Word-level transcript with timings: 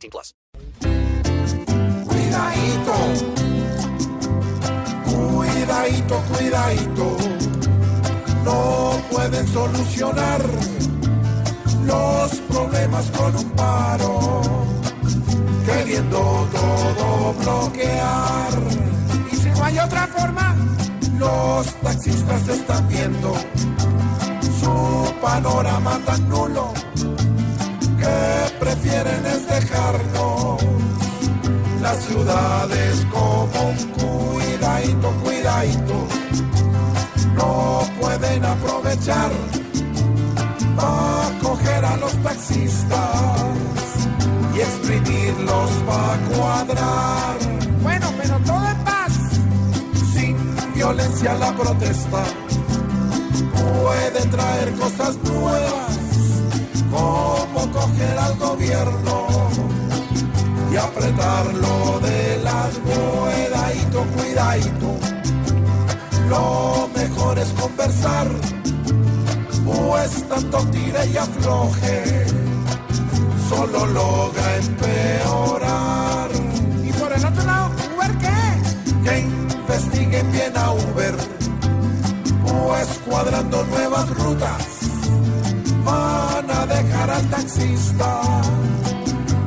18 0.00 0.10
plus. 0.10 0.34
Cuidadito, 2.06 2.94
cuidadito, 5.04 6.22
cuidadito. 6.32 7.16
No 8.44 8.92
pueden 9.10 9.46
solucionar 9.48 10.40
los 11.84 12.30
problemas 12.48 13.10
con 13.10 13.36
un 13.36 13.50
paro. 13.50 14.40
Queriendo 15.66 16.48
todo 16.50 17.34
bloquear. 17.34 18.52
Y 19.30 19.36
si 19.36 19.50
no 19.50 19.64
hay 19.64 19.78
otra 19.78 20.06
forma, 20.06 20.56
los 21.18 21.66
taxistas 21.80 22.48
están 22.48 22.88
viendo 22.88 23.34
su 24.60 25.14
panorama 25.20 25.98
tan 26.06 26.28
nulo 26.28 26.69
prefieren 28.60 29.26
es 29.26 29.46
dejarnos 29.48 30.62
las 31.80 31.96
ciudades 32.04 33.06
como 33.10 33.70
un 33.70 33.76
cuidadito, 33.98 35.10
cuidadito. 35.24 36.06
No 37.34 37.80
pueden 38.00 38.44
aprovechar 38.44 39.30
para 40.76 41.38
coger 41.42 41.84
a 41.84 41.96
los 41.96 42.12
taxistas 42.22 43.40
y 44.54 44.60
exprimirlos 44.60 45.70
para 45.86 46.16
cuadrar. 46.28 47.36
Bueno, 47.82 48.06
pero 48.20 48.38
todo 48.40 48.68
en 48.68 48.84
paz, 48.84 49.12
sin 50.14 50.36
violencia 50.74 51.34
la 51.34 51.52
protesta 51.54 52.22
puede 53.54 54.26
traer 54.26 54.72
cosas 54.74 55.16
nuevas, 55.24 55.96
coger 57.68 58.18
al 58.18 58.36
gobierno 58.36 59.26
y 60.72 60.76
apretarlo 60.76 62.00
de 62.00 62.40
las 62.42 62.78
cuidadito, 62.78 64.04
cuidadito. 64.16 64.98
Lo 66.28 66.88
mejor 66.94 67.38
es 67.38 67.48
conversar, 67.48 68.28
pues 69.64 70.28
tanto 70.28 70.58
tire 70.70 71.06
y 71.12 71.16
afloje, 71.16 72.26
solo 73.48 73.86
logra 73.86 74.56
empeorar. 74.56 76.30
Y 76.84 76.92
por 76.92 77.12
el 77.12 77.24
otro 77.24 77.44
lado, 77.44 77.70
¿Uber 77.96 78.18
qué? 78.18 79.10
Que 79.10 79.20
investiguen 79.20 80.30
bien 80.30 80.56
a 80.56 80.72
Uber, 80.72 81.14
pues 82.42 82.88
cuadrando 83.06 83.64
nuevas 83.66 84.08
rutas, 84.10 84.79
al 87.08 87.26
taxista. 87.30 88.20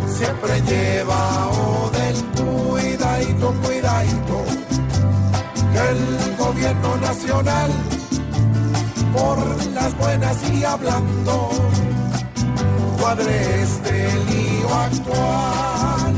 Siempre 0.08 0.62
lleva 0.62 1.50
o 1.50 1.92
del 1.92 2.16
cuidadito, 2.42 3.54
cuidadito, 3.64 4.44
que 5.72 5.80
el 5.90 6.36
gobierno 6.38 6.98
nacional, 6.98 7.72
por 9.14 9.38
las 9.74 9.98
buenas 9.98 10.38
y 10.50 10.64
hablando, 10.64 11.50
cuadre 13.00 13.62
este 13.62 14.08
lío 14.30 14.74
actual, 14.74 16.14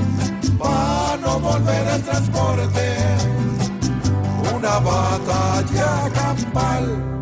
para 0.60 1.18
no 1.18 1.40
volver 1.40 1.88
el 1.88 2.02
transporte, 2.04 2.96
una 4.56 4.80
batalla 4.80 6.12
campal 6.14 7.15